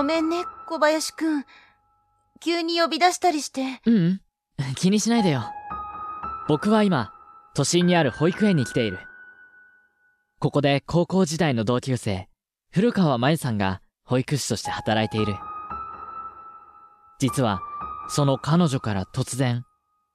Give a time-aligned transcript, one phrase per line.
[0.00, 1.44] ごめんね、小林くん。
[2.40, 3.82] 急に呼び出したりして。
[3.84, 4.20] ううん。
[4.74, 5.44] 気にしないでよ。
[6.48, 7.12] 僕は今、
[7.54, 8.98] 都心にある保育園に来ている。
[10.38, 12.30] ここで高校時代の同級生、
[12.72, 15.38] 古川真由さんが保育士として働いている。
[17.18, 17.60] 実は、
[18.08, 19.66] その彼女から突然、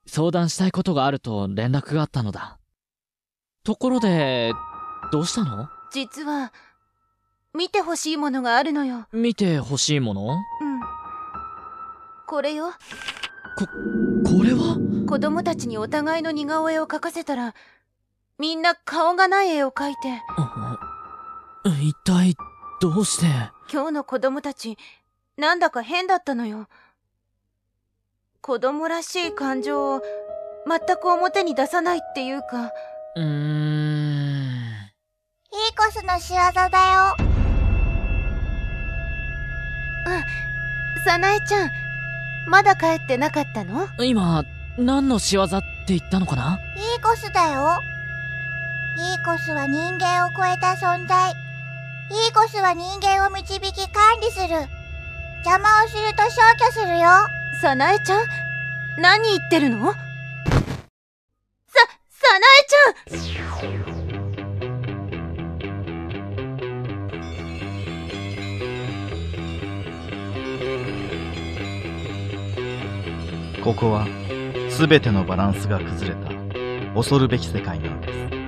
[0.07, 2.57] 相談したいことがあると連絡があったのだ。
[3.63, 4.51] ところで、
[5.11, 5.69] どうしたの？
[5.91, 6.51] 実は、
[7.55, 9.07] 見てほしいものがあるのよ。
[9.13, 10.27] 見てほしいもの？
[10.33, 10.39] うん。
[12.27, 12.73] これよ。
[14.25, 14.77] これは？
[15.07, 17.55] 子供たちにお互いの似顔絵を描かせたら、
[18.37, 20.21] みんな顔がない絵を描いて、
[21.81, 22.35] 一体、
[22.81, 23.25] どうして？
[23.71, 24.77] 今日の子供たち、
[25.37, 26.67] なんだか変だったのよ。
[28.41, 30.01] 子供らしい感情を
[30.67, 32.73] 全く表に出さないっていうか、
[33.15, 33.25] うーん。
[35.53, 37.24] いいコスの仕業だよ。
[41.03, 41.71] さなえちゃん、
[42.47, 43.87] まだ帰ってなかったの？
[44.03, 44.43] 今、
[44.77, 46.59] 何の仕業って言ったのかな？
[46.75, 47.79] いいコスだよ。
[48.97, 51.31] いいコスは人間を超えた存在。
[51.31, 51.33] い
[52.29, 54.67] いコスは人間を導き管理する。
[55.43, 57.09] 邪魔をすると消去するよ。
[57.61, 58.25] さなえちゃん
[58.99, 59.91] 何言ってるの？
[59.91, 59.97] さ、
[62.09, 62.45] さな
[63.11, 63.94] えちゃん
[73.65, 74.05] ここは
[74.77, 76.29] 全てのバランスが崩れた
[76.93, 78.44] 恐るべき世界なのです。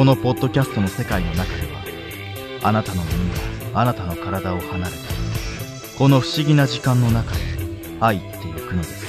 [0.00, 1.82] このポッドキャストの世界の中では
[2.62, 3.34] あなたの耳
[3.74, 4.96] があなたの体を離れて
[5.98, 7.38] この不思議な時間の中へ
[8.00, 8.99] 入っていくのです。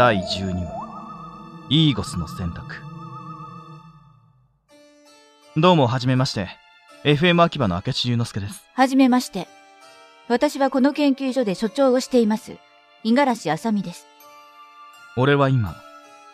[0.00, 2.76] 第12話イーゴスの選択
[5.58, 6.48] どうもはじめまして
[7.04, 9.46] FM 秋葉の明智龍之介ですはじめまして。
[10.26, 12.56] 私はこの研究所で所長をしています。
[13.04, 14.06] 五十嵐あさみです。
[15.18, 15.76] 俺は今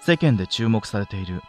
[0.01, 1.43] 世間で注目されている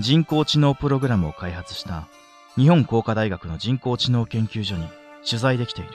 [0.00, 2.08] 人工知能プログラムを開発した
[2.56, 4.88] 日本工科大学の人工知能研究所に
[5.24, 5.92] 取材できている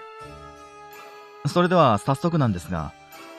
[1.49, 2.93] それでは早速なんですが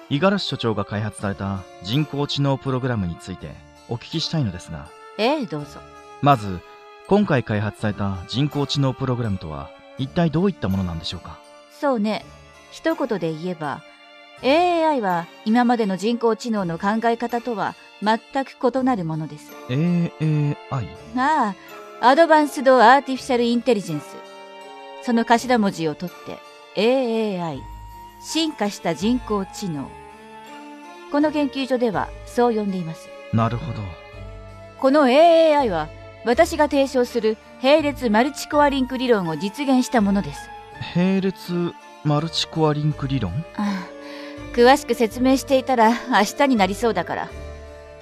[0.09, 3.50] 五十嵐所長が開発された人工知能プログラムについて
[3.89, 4.88] お聞きしたいのですが
[5.19, 5.81] ええ、どうぞ。
[6.23, 6.61] まず
[7.08, 11.38] 今回開発された人工知能プログラムとは一体どういったものなんでしょうか？
[11.70, 12.25] そうね。
[12.70, 13.81] 一言で言えば、
[14.43, 19.50] AI は今までの人工知能の考え方とは全く異なるものです。
[19.70, 20.12] AI?
[21.17, 21.55] あ
[22.00, 24.17] あ、アドバンスド・アーティフィシャル・インテリジェンス。
[25.02, 26.38] その頭文字を取って
[26.79, 27.61] AAI。
[28.26, 29.88] 進化した人工知能。
[31.12, 33.08] この研究所ではそう呼んでいます。
[33.32, 33.78] なるほど
[34.81, 35.88] この AAI は
[36.25, 40.40] 私が提唱する並列マルチコアリンク理論を実現したものです。
[40.96, 43.32] 並列マルチコアリンク理論？
[43.55, 47.28] ああ詳しく説明していたら明日になりそうだから。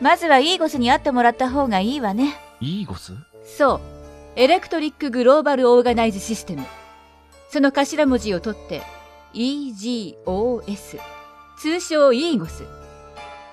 [0.01, 2.35] まずはイーゴスに会ってもらった方がいいわね。
[2.63, 3.13] イーゴス？
[3.45, 3.81] そう。
[4.37, 6.65] エレクトリックグローバルオーガナイズシステム。
[7.51, 8.83] その頭文字を取って
[9.35, 10.99] EGOS。
[11.59, 12.65] 通称イーゴス。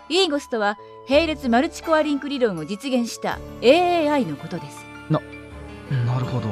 [0.10, 0.78] イーゴスとは
[1.10, 4.86] 並列マルチコアリンク理論を実現した AAI のことです。
[5.10, 5.19] な
[6.19, 6.48] るほど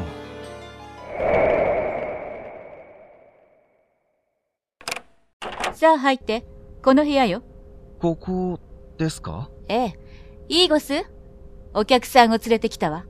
[5.74, 6.46] さあ入って。
[6.84, 7.42] この部屋よ。
[8.02, 8.60] ここ
[8.98, 9.50] ですか？
[9.70, 10.00] ええ。
[10.50, 11.06] イーゴス？
[11.74, 13.06] お客さんを連れてきたわ。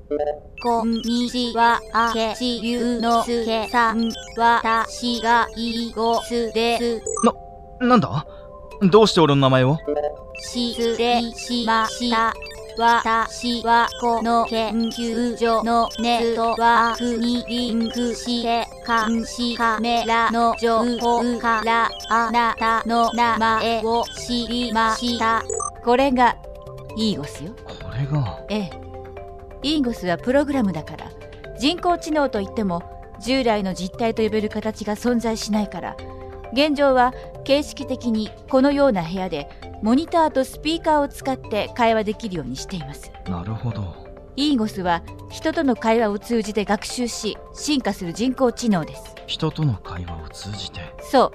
[0.61, 4.11] こんにちは、あけしゆのすけさん。
[4.38, 7.01] わたしがイーゴスです。
[7.79, 8.27] なんだ？
[8.91, 9.77] どうして俺の名前を？
[10.41, 12.33] 失礼しました。
[12.77, 25.44] 私はこの研究所のネットワークにリンクして監視カメラの情報からあなたの名前を知りました。
[25.83, 26.35] これが
[26.97, 27.53] イーゴスよ。
[28.07, 28.71] これが、ええ。
[29.61, 31.11] イーゴスはプログラムだから
[31.59, 32.81] 人工知能といっても
[33.21, 35.97] 従来の実体と呼べる形が存在しないから
[36.53, 37.13] 現状は
[37.43, 39.49] 形式的にこのような部屋で
[39.83, 44.07] モニターとスピーカーを使って会話できるようにしていますなるほど。
[44.37, 50.79] イーゴスは人との会話を通じて学習し進化する人工知能です人との会話を通じて？
[51.01, 51.33] そ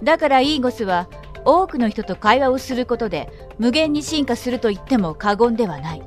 [0.00, 1.10] うだからイーゴスは
[1.44, 6.02] 多くの人と会話をすることで無限に進化すると言っても過言ではない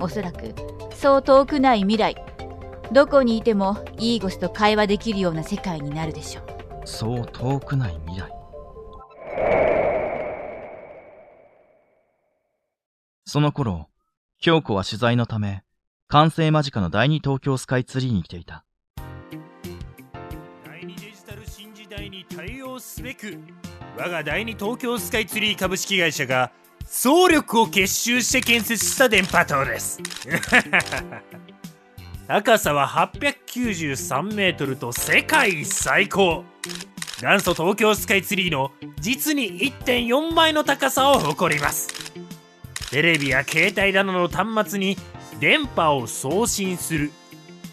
[0.00, 0.54] おそらく
[0.94, 2.16] そう遠くない未来
[2.92, 6.54] どこにいてもイーゴスと会話できるような世界になるでしょう
[6.86, 8.30] そう遠くない未来。
[13.26, 13.88] その頃、
[14.38, 15.64] 京子は取材のため、
[16.08, 18.64] 完成間近の第二東京スカイツリーに来ていた。
[20.64, 23.38] 第二デジタル新時代に対応をすべく
[23.96, 26.50] 我が第二東京スカイツリー株式会社が
[26.84, 30.00] 総力を結集して建設した電波塔です
[32.26, 36.44] 高さは893メートルと世界最高
[37.22, 41.88] 元祖東京スカイツリーの実に1.4倍の高さを誇ります
[42.90, 44.96] テレビや携帯などの端末に
[45.38, 47.12] 電波を送信する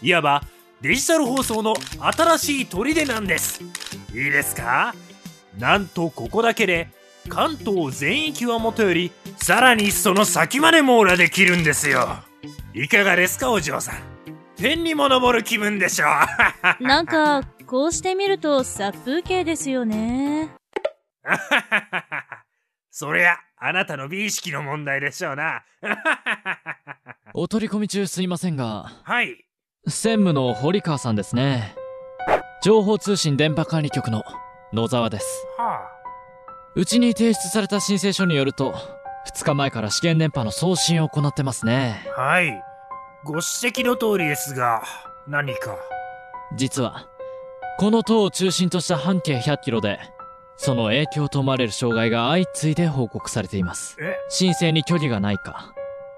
[0.00, 0.44] いわば
[0.80, 3.60] デジタル放送の新しい砦なんです
[4.14, 4.94] いいですか？
[5.58, 6.88] なんとここだけで
[7.28, 12.18] 関東全域はもとよりさらにその先まで網羅できるんですよ。
[12.74, 13.96] いかがですかお嬢さん？
[14.56, 16.06] 天にも昇る気分でしょ
[16.80, 16.82] う。
[16.84, 20.50] なんか、こうしてみると殺風景ですよね。
[22.90, 25.62] そりゃあなたの美意識の問題でしょうな。
[27.34, 29.44] お取り込み中すいませんが、はい。
[29.88, 31.74] 専務の堀川さんですね。
[32.62, 34.22] 情報通信電波管理局の
[34.72, 35.46] 野沢です。
[35.58, 35.90] は
[36.74, 38.74] うちに提出された申請書によると、
[39.34, 42.06] 2日前から試験電波の送信を行ってますね。
[42.16, 42.62] あはい
[43.24, 44.82] ご指摘の通りですが
[45.28, 45.76] 何か？
[46.56, 47.06] 実は、
[47.78, 50.00] この塔を中心とした半径100キロで、
[50.56, 53.96] その影響と思われる障害が相次いで報告されています。
[54.00, 54.16] え？
[54.28, 55.72] 申請に虚偽がないか、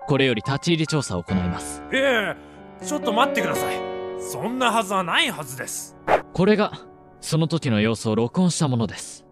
[0.06, 1.82] これより立ち入り調査を行います。
[1.92, 2.34] え
[2.80, 3.93] えちょっと待ってください
[4.30, 5.96] そんなはずはないはずです。
[6.32, 6.72] これが、
[7.20, 9.24] その時の様子を録音したものです。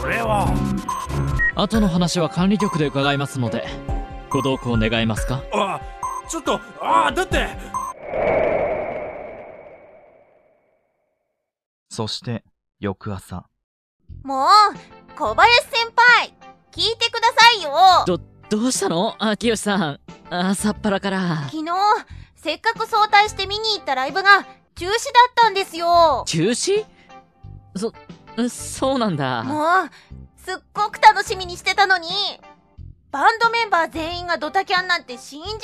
[0.00, 0.52] これは。
[1.54, 3.66] 後の話は管理局で伺いますので、
[4.30, 5.42] ご同行願えますか？
[5.52, 5.80] あ
[6.28, 7.48] ちょっとあだって。
[11.88, 12.44] そして、
[12.80, 13.46] 翌朝。
[14.24, 14.48] もう、
[15.16, 16.34] 小林先輩
[16.74, 17.70] 聞いてくださいよ
[18.04, 18.18] ど、
[18.50, 19.14] どうしたの？
[19.20, 20.00] 秋吉さん。
[20.28, 21.42] 朝っぱらから。
[21.44, 21.70] 昨日、
[22.34, 24.92] せっかく早退して見に行ったライブが中止だっ
[25.36, 26.84] たんですよ中止？
[27.76, 27.92] そ、
[28.48, 29.44] そうなんだ。
[29.44, 29.90] もう、
[30.36, 32.08] すっごく楽しみにしてたのに
[33.12, 35.60] バンドメンバー全員がドタキャンなんて信じられ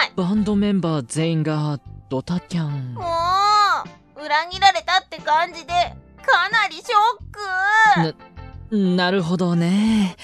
[0.00, 1.78] ないバンドメンバー全員が
[2.08, 2.94] ドタキャン。
[2.94, 3.02] も
[4.16, 5.74] う、裏切られたって感じで、
[6.24, 6.86] かなりショ
[8.06, 8.18] ック
[8.70, 10.16] なるほどね。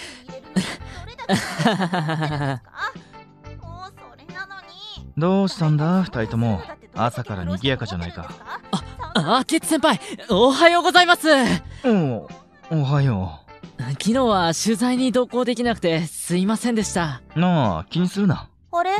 [5.16, 6.02] どうしたんだ？
[6.02, 6.60] 二人とも。
[6.94, 8.28] 朝から賑やかじゃないか。
[9.16, 11.28] あ、ケツ先輩、おはようございます
[11.84, 12.28] おう、
[12.70, 13.40] おはよ
[13.78, 17.22] 昨日は取材に同行できなくてすいませんでした。
[17.36, 17.40] う。
[17.40, 18.48] なあ、気にするな。
[18.72, 18.90] あれ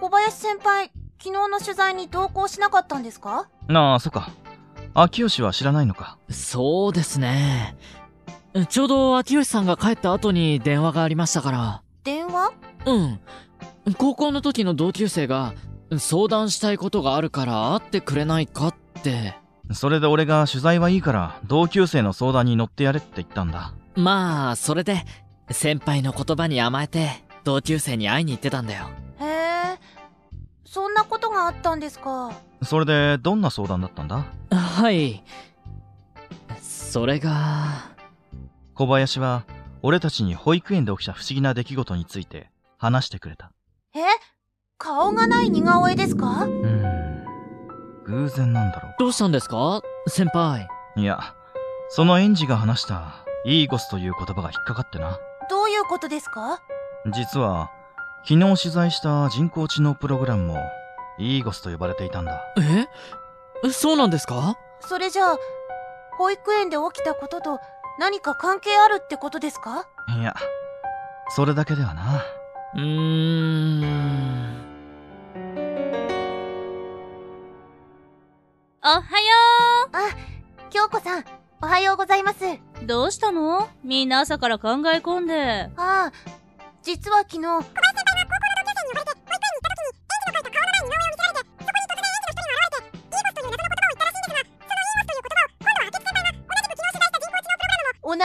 [0.00, 4.30] 小林先輩、昨日の取材に同行しなかったんですかなあ、そっか。
[4.94, 6.16] 秋吉は知らないのか。
[6.30, 7.76] そうですね。
[8.68, 11.82] ちょうど秋吉さんが帰った後に電話がありましたから。
[12.04, 12.52] 電話？
[12.86, 13.20] うん。
[13.96, 15.54] 高校の時の同級生が
[15.98, 19.34] 相談したいことがあるから会ってくれないかって。
[19.72, 23.72] それで俺が取材はいいから、同級生の相談に乗ってやれって言ったんだ。
[23.94, 25.04] まあ、それで、
[25.50, 28.90] 先輩の言葉に甘えて、同級生に会いに行ってたんだよ。
[29.20, 29.78] へえ、
[30.64, 32.32] そんなことがあったんですか？
[32.62, 34.26] それで、どんな相談だったんだ？
[34.50, 35.22] はい。
[36.60, 37.90] それが、
[38.80, 39.44] 小林は、
[39.82, 43.52] 俺たちに保育園で起きた不思議な出来事について話してくれた。
[43.94, 44.00] え？
[44.78, 46.46] 顔がない似顔絵ですか？
[46.46, 47.24] うーん。
[48.06, 49.82] 偶然なんだろどうしたんですか？
[50.08, 50.66] 先輩。
[50.96, 51.00] う。
[51.00, 51.34] いや、
[51.90, 55.18] その園児が話した、イーゴスという言葉が引っかかってな。
[55.50, 56.62] どういうことですか？
[57.12, 57.70] 実は、
[58.26, 60.58] 昨日取材した人工知能プログラムも、
[61.18, 62.40] イーゴスと呼ばれていたんだ。
[63.62, 63.70] え？
[63.72, 64.56] そうなんですか？
[64.80, 65.36] それじゃあ、
[66.16, 67.60] 保育園で起きたことと
[68.00, 69.86] 何か関係あるってことですか？
[70.18, 70.34] いや、
[71.28, 72.24] それだけではな。
[72.74, 73.84] うーん。
[78.82, 79.04] おはよ
[80.70, 81.24] 京子さん、
[81.60, 82.42] おはようございます。
[82.82, 83.68] うどうしたの？
[83.84, 85.68] みんな朝から考え込んで。
[85.76, 86.12] ああ、
[86.82, 87.42] 実は昨日、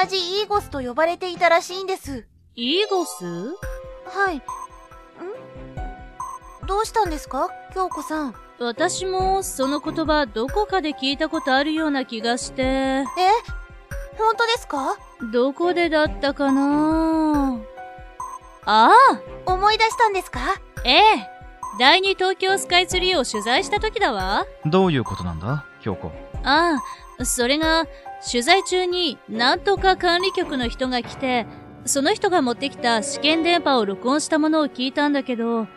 [0.06, 2.28] じイーゴスと呼ばれていたらしいんです。
[2.56, 3.24] イーゴス？
[4.06, 4.38] はい。
[4.38, 4.42] ん？
[6.68, 7.50] どうしたんですか？
[7.74, 8.36] 京子さん。
[8.60, 13.04] 私もその言葉どこかで聞いたことあるような気がして、え？
[14.18, 14.98] 本当ですか？
[15.34, 17.58] どこでだったかな？
[18.66, 19.22] ああ！
[19.46, 20.40] 思い出したんですか？
[20.86, 21.30] ええ。
[21.78, 24.46] 第二東京スカイツリーを取材した時だわ。
[24.66, 25.66] どういうことなんだ？
[25.82, 26.08] 京子。
[26.44, 26.84] ああ、
[27.24, 27.86] それが、
[28.30, 31.46] 取材中になんとか管理局の人が来て、
[31.86, 35.68] その人が持ってきた試験電波を録音したものを聞いたんだけど、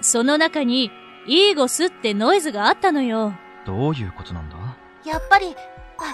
[0.00, 0.90] その中に、
[1.26, 3.32] イーゴスってノイズがあったのよ。
[3.64, 4.56] どういうことなんだ？
[5.06, 5.56] やっぱり、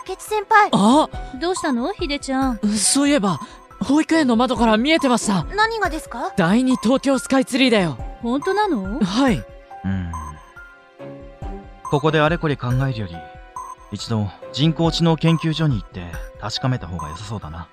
[0.08, 0.68] 明智先輩。
[0.72, 1.08] あ？
[1.40, 1.92] どうしたの？
[1.92, 2.58] ひでちゃん。
[2.76, 3.40] そういえば、
[3.80, 5.44] 保育園の窓から見えてました。
[5.56, 6.32] 何がですか？
[6.36, 7.98] 第二東京スカイツリーだよ。
[8.22, 9.00] 本当なの？
[9.00, 9.42] はい。
[9.84, 10.12] うん。
[11.90, 13.16] ここであれこれ考えるより、
[13.92, 16.04] 一度人工知能研究所に行って
[16.40, 17.68] 確かめた方が良さそうだな。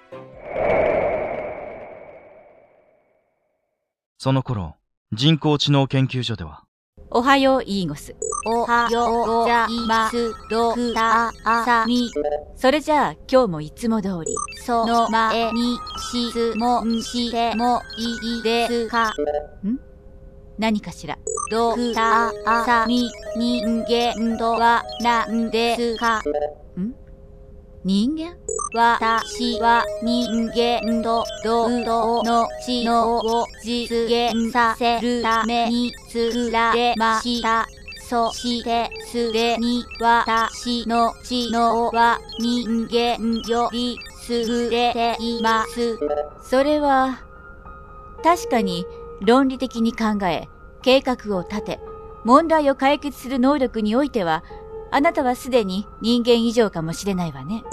[4.18, 4.76] その頃、
[5.14, 6.64] 人工知能研究所では、
[7.12, 8.16] おはよう、イーゴス。
[8.48, 10.34] おはようございます。
[10.50, 12.10] どくたあさみ。
[12.56, 14.36] それじゃあ、今日もいつも通り。
[14.66, 15.78] その前に
[16.12, 19.14] 質問してもいいですか？
[19.64, 19.80] ん？
[20.58, 21.18] 何かしら。
[21.50, 22.34] ドクタ
[22.66, 26.22] さみ人間とは何ですか
[27.86, 28.36] 人間
[28.74, 37.66] 私は人間と同等の知能を実現させるために作られました。
[38.10, 43.98] そしてすでに私の知能は人間より
[44.30, 45.98] 優れています。
[46.42, 47.20] それは、
[48.24, 48.86] 確かに
[49.22, 50.48] 論理的に考え、
[50.82, 51.80] 計画を立て、
[52.24, 54.44] 問題を解決する能力においては、
[54.92, 57.64] あなたはすでに人間以上かもしれないわね。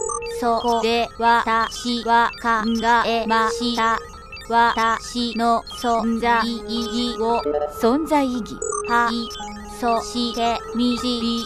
[0.41, 2.69] そこで私は考
[3.07, 3.99] えました。
[4.49, 7.41] 私の存在意義を、
[7.81, 8.57] 存在意義。
[8.89, 9.64] はい。
[9.85, 10.97] そして導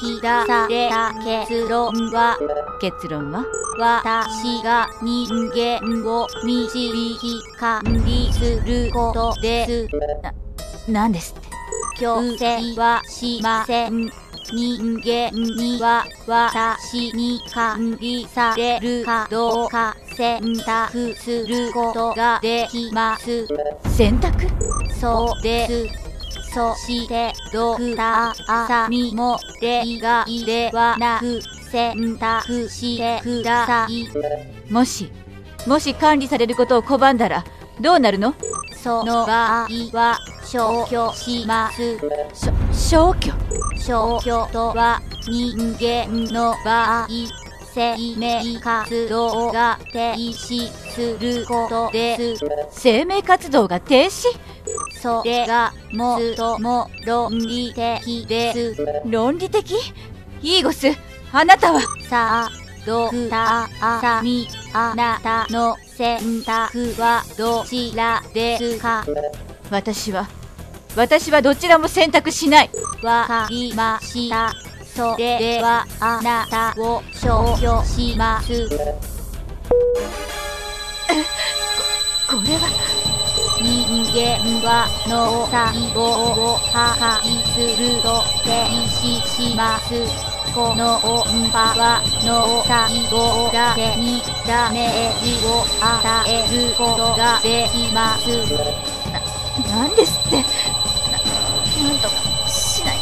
[0.01, 2.39] き出された結論は、
[2.81, 3.45] 結論は？
[3.77, 9.89] 私が人間を導き管理することです。
[10.89, 11.49] 何ですって？
[11.99, 14.09] 強制はしません。
[14.53, 23.49] 人間には私に管理されるかどうか選択することができます。
[23.97, 24.47] 選択？
[25.01, 26.08] そうです。
[26.59, 34.09] そして、ドクターあさみも例外ではなく選択してください。
[34.69, 35.09] もし、
[35.69, 37.45] もし管理されることを拒んだら、
[37.81, 38.35] どうなるの
[38.77, 41.97] その場合は消去します。
[42.73, 43.33] 消去
[43.77, 47.09] 消去とは人間の場合、
[47.73, 52.45] 生命活動が停止することです。
[52.73, 54.27] 生命活動が停止
[55.01, 58.87] それが最も論理的です。
[59.07, 59.73] 論理的
[60.43, 60.89] イーゴス、
[61.33, 62.51] あなたはさあ、
[62.85, 69.05] ドクターあさみ、あなたの選択はどちらですか
[69.71, 70.29] 私は、
[70.97, 72.71] 私はどちらも選択しない
[73.03, 74.53] わかりました。
[74.95, 78.69] それではあなたを消去します。
[82.29, 82.88] これは、
[84.19, 86.91] 人間は脳細胞を破
[87.23, 87.23] 壊
[87.55, 88.51] すると停
[88.91, 89.95] 止します。
[90.53, 91.23] この音
[91.53, 98.27] 波は脳細胞だけにダメージを与えることができます。
[99.71, 100.43] なんですって
[101.13, 102.15] な、なんとか
[102.51, 102.97] しない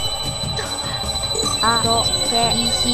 [0.54, 0.62] と
[1.62, 2.36] あと静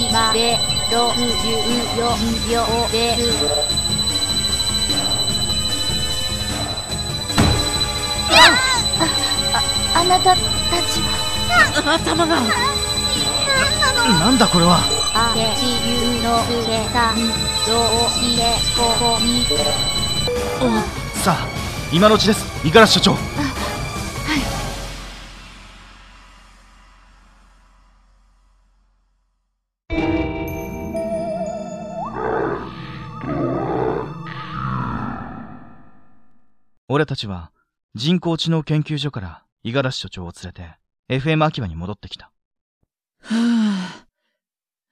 [0.06, 0.60] 止まで
[0.90, 2.62] 64秒
[2.92, 3.81] です。
[8.34, 10.38] ああなたた
[10.90, 11.06] ちは。
[11.94, 12.40] 頭が
[14.20, 14.78] なんだこれは。
[15.14, 15.76] あれ地
[16.18, 18.40] うのけたんどうして。
[18.76, 19.46] ここに
[21.22, 21.46] さあ
[21.92, 22.46] 今のうちです。
[22.64, 23.16] 五十嵐所長。
[36.88, 37.52] 俺たちは
[37.94, 40.78] 人工知能研究所から五十嵐所長を連れて
[41.11, 42.32] FM 秋葉に戻ってきた。
[43.22, 44.06] は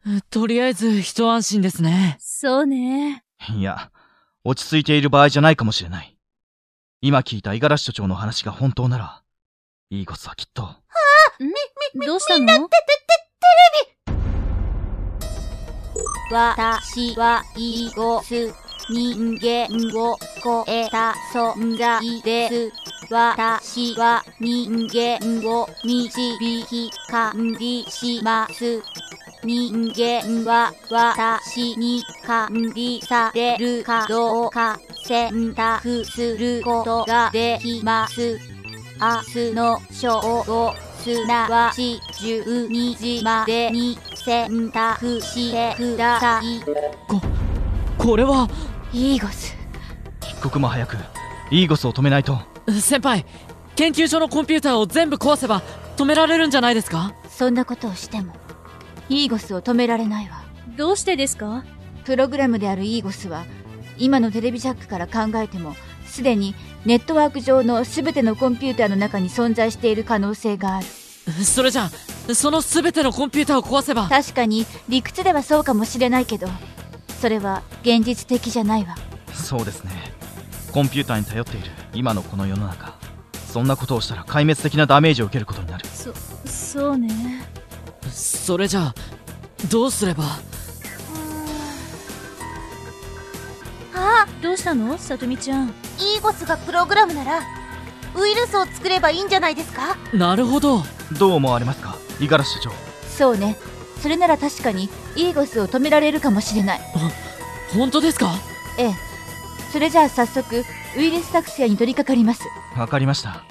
[0.07, 0.21] ぁ。
[0.29, 2.19] とりあえず一安心ですね。
[2.21, 3.25] そうね。
[3.57, 3.91] いや、
[4.45, 6.19] 落ち着いている場合じゃないかもしれない。
[7.01, 9.23] 今聞いた五十嵐所長の話が本当なら、
[9.89, 10.63] イーゴスはきっと、
[12.07, 12.69] どうしたの？
[16.31, 22.73] 私はイーゴス人間を超えた存在です。
[23.09, 28.83] 私は人間を導き管理します。
[29.45, 38.39] 人間は私に管理されるかどうか選択することができます。
[39.01, 46.61] 明日の正午、すなわち12時までに選択してください。
[47.97, 48.49] これは、
[48.93, 49.57] イーゴス。
[50.23, 50.97] 一刻も早く、
[51.53, 52.41] イーゴスを止めないと、
[52.81, 53.25] 先輩、
[53.77, 55.63] 研究所のコンピューターを全部壊せば
[55.97, 57.15] 止められるんじゃないですか？
[57.29, 58.35] そんなことをしても
[59.09, 60.43] イーゴスを止められないわ。
[60.77, 61.65] どうしてですか？
[62.05, 63.45] プログラムであるイーゴスは
[63.97, 70.87] 今のテレビジャックから考えてもすでにネットワーク上の全てのコンピューターの中に存在している可能性がある。
[71.45, 71.91] それじゃ
[72.29, 76.49] あ、その全てのコンピューターを壊せば、確かに理屈ではそうかもしれないけど
[77.21, 78.97] それは現実的じゃないわ
[79.35, 79.91] そうですね。
[80.73, 82.95] コンピューターに頼っている今のこの世の中、
[83.53, 85.87] そんなことをしたら壊滅的なダメージを受けることになる。
[85.87, 86.15] そ、
[86.47, 87.45] そうね。
[88.11, 88.95] それじゃあ、
[89.69, 90.25] どうすれば？
[93.95, 94.97] あどうしたの？
[94.97, 95.69] さとみちゃん。
[95.69, 97.41] イーゴスがプログラムなら
[98.17, 99.97] ウイルスを作ればいいんじゃないですか？
[100.15, 100.83] なるほど。
[101.19, 101.97] どう思われますか？
[102.19, 102.73] 五十嵐所長。
[103.09, 103.57] そうね
[104.03, 106.81] それなら確かにイーゴスを止められるかもしれない
[107.75, 108.33] 本当ですか？
[108.79, 108.95] ええ
[109.73, 110.65] それじゃあ早速
[110.97, 112.43] ウイルス作成に取り掛かります
[112.77, 113.45] わかりました。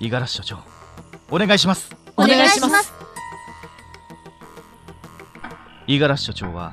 [0.00, 0.58] 五十嵐所長、
[1.30, 1.90] お願いします。
[2.16, 2.92] お願いします。
[5.86, 6.72] 五十嵐所長は、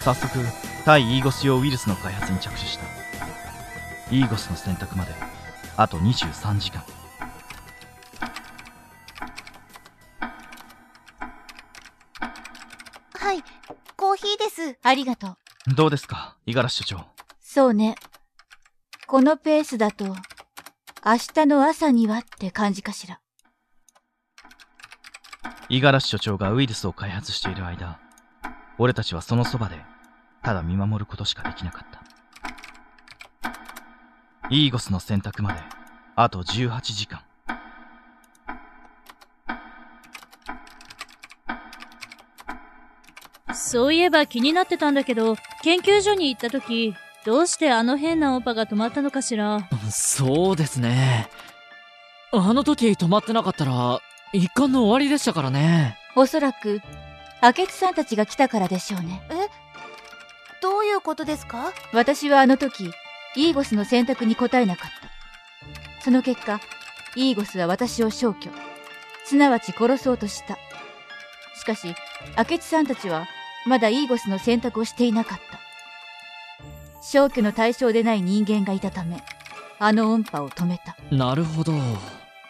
[0.00, 0.38] 早速、
[0.84, 2.84] 対イーゴス用ウイルスの開発に着手した。
[4.14, 5.12] イーゴスの選択まで、
[5.76, 6.82] あと23時間。
[14.94, 17.04] ありがとうどうですか五十嵐所長？
[17.40, 17.96] そうね
[19.08, 20.14] このペースだと明
[21.34, 23.18] 日の朝にはって感じかしら
[25.68, 27.98] 五十嵐所長がウイルスを開発している間、
[28.78, 29.76] 俺たちはそのそばで、
[30.44, 32.00] ただ見守ることしかできなかった。
[34.48, 35.58] イーゴスの選択まで、
[36.14, 37.22] あと18時間。
[43.54, 49.68] そういえば気になってたんだけど、研究所に行った時、どうしてあの変な音波が止まったのかしら？
[49.90, 51.28] そうですね。
[52.32, 54.00] あの時止まってなかったら、
[54.32, 55.96] 一巻の終わりでしたからね。
[56.16, 56.80] おそらく
[57.42, 59.22] 明智さんたちが来たからでしょうね
[60.62, 61.72] どういうことですか？
[61.92, 62.90] 私はあの時
[63.36, 64.90] イーゴスの選択に答えなかっ
[65.98, 66.60] たその結果
[67.16, 68.50] イーゴスは私を消去
[69.24, 70.56] すなわち殺そうとした
[71.56, 71.94] しかし
[72.38, 73.26] 明智さんたちは
[73.66, 75.60] まだイーゴスの選択をしていなかった。
[77.02, 79.22] 消去の対象でない人間がいたため
[79.78, 80.96] あの音波を止めた。
[81.14, 81.72] なるほど。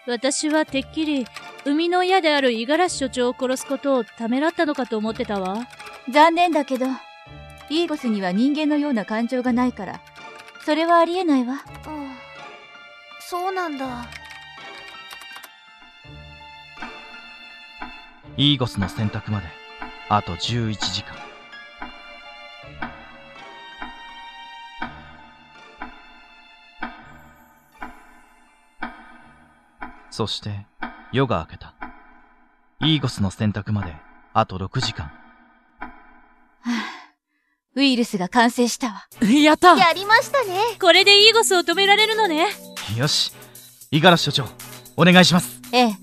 [0.06, 1.26] 私はてっきり、
[1.64, 5.66] 生みの親である五十嵐所長を殺すことをためらったのかと思ってたわ。
[6.10, 6.86] 残念だけど
[7.70, 10.02] イーゴスには人間のような感情がないから
[10.64, 11.54] それはありえないわ。
[11.86, 12.10] うん
[13.26, 14.04] そうなんだ。
[18.36, 19.46] イーゴスの選択まで、
[20.08, 21.14] あと11時間。
[30.10, 30.66] そして、
[31.10, 31.74] 夜が明けた。
[32.80, 33.96] イーゴスの選択まで、
[34.32, 35.10] あと6時間。
[37.74, 42.46] ウイルスが完成したわやったやりましたねこれでイーゴスを止められるのね。
[42.96, 43.32] よし。
[43.90, 44.44] 五十嵐所長、
[44.96, 45.60] お願いします。
[45.72, 45.96] ええ。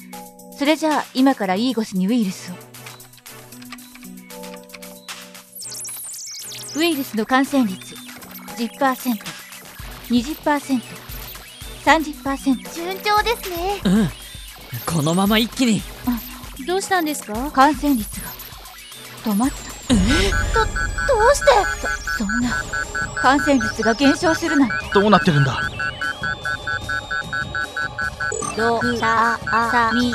[0.57, 2.70] それじゃあ、今からイーゴスにウイルスを。
[6.81, 7.93] ウイルスの感染率、
[8.57, 9.15] 10%、
[10.09, 10.81] 20%、
[11.85, 12.73] 30%。
[12.73, 14.09] 順調ですねうん。
[14.95, 15.79] このまま一気に。
[16.65, 17.51] どうしたんですか？
[17.51, 18.27] 感染率が、
[19.31, 19.55] 止まった。
[19.93, 21.45] どうして？
[22.17, 22.51] そんな、
[23.15, 24.75] 感染率が減少するなんて。
[24.91, 25.61] どうなってるんだ？
[28.55, 30.13] どさあさみ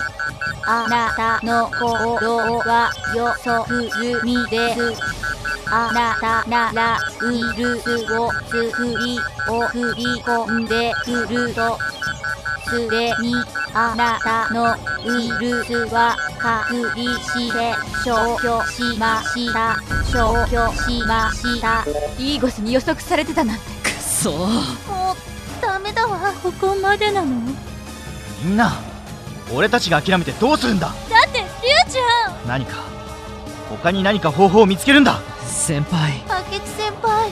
[0.67, 5.17] あなたの心は予測済みです。
[5.69, 9.19] あなたならウイルスを作り
[9.49, 11.79] 送り込んでくると。
[12.69, 13.35] すでに
[13.75, 19.77] あなたのウイルスは隔離して消去しました。
[20.11, 21.85] 消去しました。
[22.19, 23.63] イーゴスに予測されてたなんて。
[23.85, 25.17] くそもう
[25.63, 26.33] ダメだわ。
[26.43, 27.29] ここまでなの
[28.43, 28.73] みんな
[29.55, 30.89] 俺たちが諦めてどうするんだ？
[30.89, 30.95] だ
[31.29, 32.49] ってリュウちゃん。
[32.49, 32.77] 何か
[33.69, 35.21] 他に何か方法を見つけるんだ？
[35.47, 36.13] 先輩。
[36.53, 37.31] 明智先輩。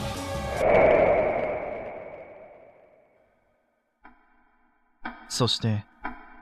[5.29, 5.85] そして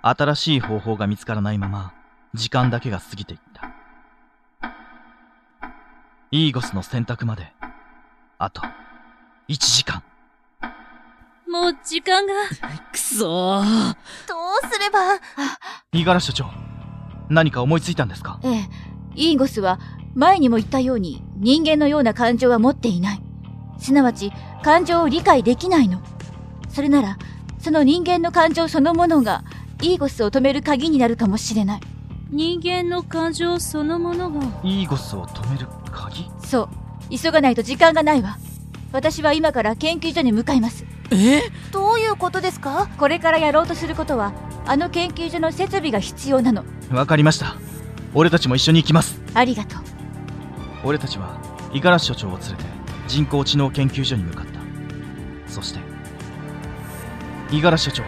[0.02, 1.94] 新しい方法が見つからないまま
[2.34, 3.70] 時間だけが過ぎていった。
[6.30, 7.52] イーゴスの選択まで
[8.38, 8.62] あと
[9.48, 10.02] 1時間。
[11.48, 12.32] もう時間が。
[12.92, 13.96] くそー。
[14.26, 14.34] ど
[14.66, 14.98] うすれば？
[15.92, 16.46] 五十嵐所長
[17.28, 18.40] 何か思いついたんですか？
[18.42, 18.68] ええ。
[19.14, 19.78] イーゴスは
[20.14, 23.22] 前にも言ったように人間のような感情は持っていない。
[23.78, 26.00] すなわち感情を理解できないの。
[26.68, 27.18] それなら
[27.58, 29.44] その人間の感情そのものが
[29.82, 31.80] イーゴスを止める鍵になるかもしれない。
[32.30, 34.40] 人間の感情そのものが？
[34.62, 36.30] イーゴスを止める鍵？
[36.44, 36.68] そう。
[37.10, 38.38] 急がないと時間がないわ。
[38.92, 40.84] 私は今から研究所に向かいます。
[41.10, 41.42] え？
[41.72, 42.88] どういうことですか？
[42.98, 44.32] これからやろうとすることは
[44.64, 46.64] あの研究所の設備が必要なの。
[46.90, 47.56] わかりました。
[48.14, 49.20] 俺たちも一緒に行きます。
[49.34, 49.82] ありがとう。
[50.84, 51.40] 俺たちは
[51.72, 52.64] 五十嵐所長を連れて
[53.08, 54.60] 人工知能研究所に向かった。
[55.52, 55.80] そして
[57.50, 58.02] 五十嵐所長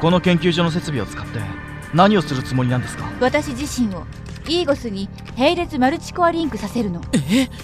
[0.00, 1.40] この研究所の設備を使って
[1.94, 3.10] 何をするつもりなんですか？
[3.20, 4.04] 私自身を
[4.48, 7.00] イーゴスに並列マルチコアリンクさせるの。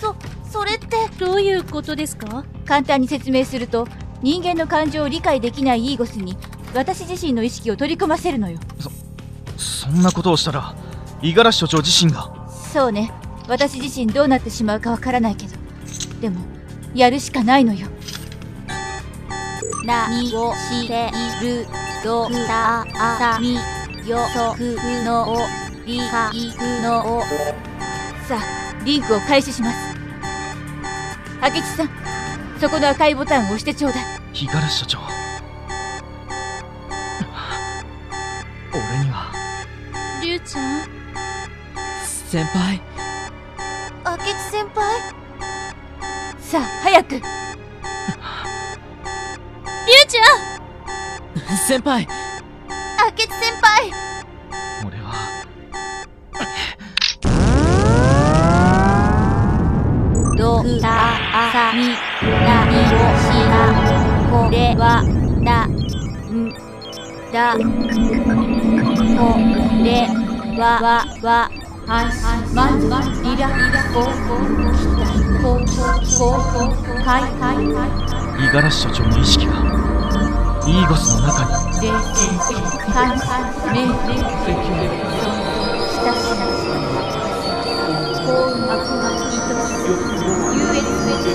[0.01, 0.15] そ
[0.51, 0.95] それって。
[1.19, 2.45] どういうことですか？
[2.67, 3.87] 簡単に説明すると
[4.23, 6.37] 人間の感情を理解できないイーゴスに
[6.75, 8.59] 私自身の意識を取り込ませるのよ。
[9.57, 10.75] そんなことをしたら
[11.23, 12.31] 五十嵐所長自身が。
[12.73, 13.13] そうね。
[13.47, 15.57] 私自身どうなってしまうかわからないけど。
[16.21, 16.41] でも
[16.95, 17.87] やるしかないのよ。
[19.85, 21.11] 何をして
[21.43, 21.67] いる
[22.03, 23.57] ドクターあさみ
[24.09, 25.37] 予測のを
[25.87, 27.23] 理解のを。
[28.27, 29.77] さあリンクを開始します。
[31.41, 31.91] 明智さん
[32.59, 34.05] そこの赤いボタンを押してちょうだい。
[34.33, 35.24] 五十嵐所長
[40.45, 40.85] ちゃん
[42.05, 42.81] 先輩。
[44.05, 44.85] 明智先輩。
[46.39, 47.15] さあ早く。
[47.15, 47.25] リュウ
[50.07, 51.57] ちゃん。
[51.57, 52.07] 先輩。
[52.07, 52.07] 明
[53.17, 53.91] 智先輩。
[54.87, 55.15] 俺は。
[60.37, 60.91] ドクター
[61.33, 61.97] あさみ
[62.45, 63.73] 何をした
[64.31, 65.03] これは
[65.41, 65.69] なん
[67.33, 67.57] だ。
[69.17, 69.21] こ
[69.83, 70.24] れ
[70.57, 71.51] はわわ
[71.87, 71.99] は
[72.55, 72.87] まず
[73.23, 73.51] リラ
[73.93, 74.07] コ
[74.73, 75.11] きた
[75.43, 75.75] ここ
[77.03, 77.91] はいはいはい
[78.39, 79.53] 五十嵐所長の意識が
[80.67, 81.91] イーゴスの中にで
[82.93, 83.19] かん
[83.73, 84.87] めめ
[85.91, 86.31] したし
[88.23, 89.43] 幸運悪が愛し
[90.55, 91.35] 優越的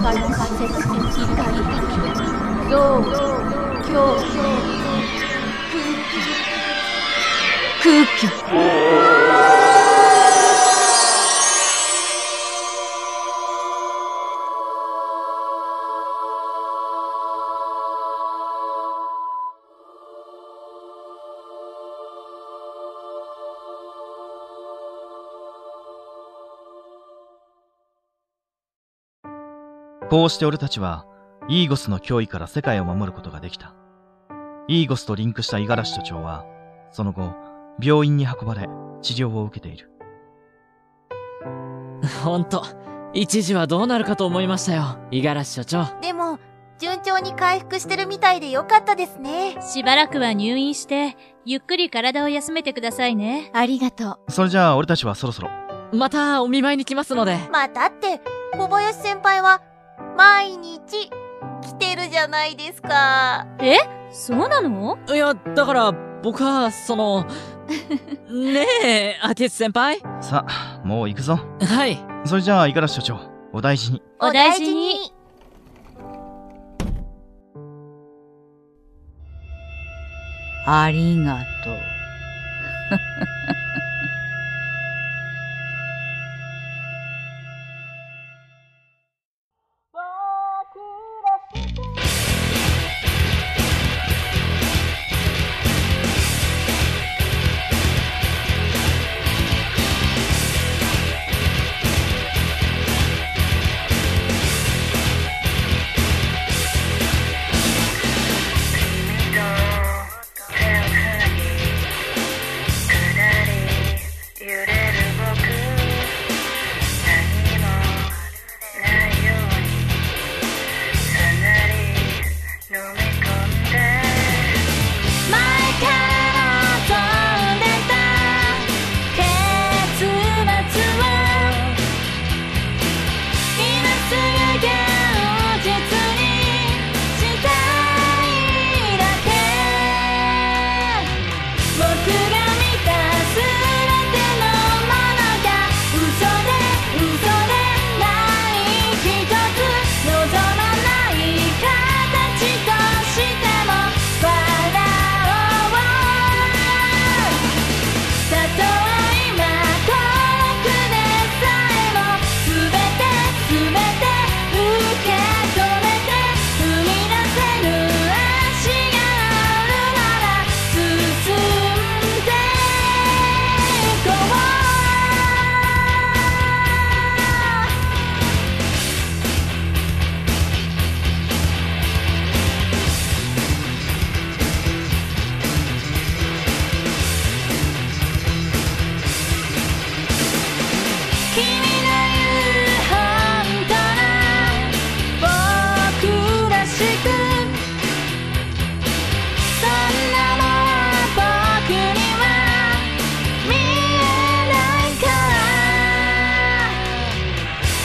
[0.00, 0.86] 快感切的
[1.34, 1.90] 快適
[2.70, 3.10] どう
[3.84, 4.81] 今日
[7.82, 8.28] 空虚
[30.08, 31.06] こうして俺たちは、
[31.48, 33.74] イーゴスの脅威から世界を守ることができた。
[34.68, 36.44] イーゴスとリンクした五十嵐所長は、
[36.92, 38.68] その後、病院に運ばれ、
[39.00, 39.90] 治療を受けている。
[42.24, 42.64] ほんと
[43.12, 44.98] 一時はどうなるかと思いましたよ。
[45.10, 46.00] 五十嵐所長。
[46.00, 46.38] でも
[46.78, 49.56] 順調に回復してるみたいでよかったですね。
[49.60, 53.50] しばらくは入院してゆっくり体を休めてくださいね。
[53.52, 54.32] ありがとう。
[54.32, 55.50] それじゃあ俺たちはそろそろ。
[55.92, 57.38] またお見舞いに来ますので。
[57.52, 58.20] またって
[58.56, 59.62] 小林先輩は
[60.16, 61.10] 毎日
[61.60, 63.46] 来てるじゃないですか。
[63.60, 63.76] え？
[64.10, 64.98] そうなの？
[65.08, 67.26] いやだから僕はその
[68.30, 71.38] ねえ明智先輩さあ、もう行くぞ。
[71.60, 73.18] はいそれじゃあ五十嵐所長、
[73.52, 74.02] お大事に。
[74.20, 75.12] お大事に
[80.64, 81.74] ありがとう「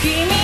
[0.07, 0.36] 君